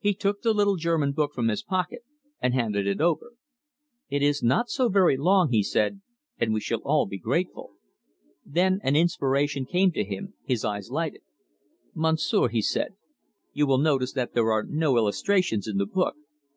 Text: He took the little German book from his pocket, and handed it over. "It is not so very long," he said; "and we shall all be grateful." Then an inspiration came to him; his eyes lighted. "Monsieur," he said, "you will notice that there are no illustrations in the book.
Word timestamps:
He 0.00 0.14
took 0.14 0.42
the 0.42 0.52
little 0.52 0.74
German 0.74 1.12
book 1.12 1.32
from 1.32 1.46
his 1.46 1.62
pocket, 1.62 2.02
and 2.40 2.52
handed 2.54 2.88
it 2.88 3.00
over. 3.00 3.34
"It 4.08 4.20
is 4.20 4.42
not 4.42 4.68
so 4.68 4.88
very 4.88 5.16
long," 5.16 5.52
he 5.52 5.62
said; 5.62 6.00
"and 6.40 6.52
we 6.52 6.58
shall 6.58 6.80
all 6.80 7.06
be 7.06 7.18
grateful." 7.18 7.74
Then 8.44 8.80
an 8.82 8.96
inspiration 8.96 9.66
came 9.66 9.92
to 9.92 10.02
him; 10.02 10.34
his 10.42 10.64
eyes 10.64 10.90
lighted. 10.90 11.22
"Monsieur," 11.94 12.48
he 12.48 12.62
said, 12.62 12.96
"you 13.52 13.64
will 13.64 13.78
notice 13.78 14.12
that 14.14 14.34
there 14.34 14.50
are 14.50 14.64
no 14.64 14.96
illustrations 14.96 15.68
in 15.68 15.76
the 15.76 15.86
book. 15.86 16.16